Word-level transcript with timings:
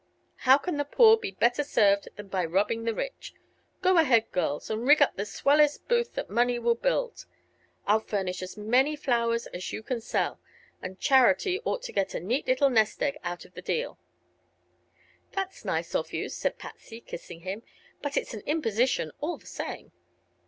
How 0.49 0.57
can 0.57 0.77
the 0.77 0.83
poor 0.83 1.15
be 1.15 1.29
better 1.29 1.63
served 1.63 2.09
than 2.15 2.27
by 2.27 2.43
robbing 2.43 2.85
the 2.85 2.93
rich? 2.95 3.35
Go 3.83 3.99
ahead, 3.99 4.31
girls, 4.31 4.67
and 4.71 4.87
rig 4.87 4.99
up 4.99 5.15
the 5.15 5.27
swellest 5.27 5.87
booth 5.87 6.13
that 6.15 6.27
money 6.27 6.57
will 6.57 6.73
build. 6.73 7.27
I'll 7.85 7.99
furnish 7.99 8.41
as 8.41 8.57
many 8.57 8.95
flowers 8.95 9.45
as 9.53 9.71
you 9.71 9.83
can 9.83 10.01
sell, 10.01 10.39
and 10.81 10.99
Charity 10.99 11.61
ought 11.65 11.83
to 11.83 11.91
get 11.93 12.15
a 12.15 12.19
neat 12.19 12.47
little 12.47 12.71
nest 12.71 13.03
egg 13.03 13.19
out 13.23 13.45
of 13.45 13.53
the 13.53 13.61
deal." 13.61 13.99
"That's 15.33 15.63
nice 15.63 15.93
of 15.93 16.13
you," 16.13 16.29
said 16.29 16.57
Patsy, 16.57 16.99
kissing 16.99 17.41
him; 17.41 17.61
"but 18.01 18.17
it's 18.17 18.33
an 18.33 18.41
imposition, 18.47 19.11
all 19.19 19.37
the 19.37 19.45
same." 19.45 19.91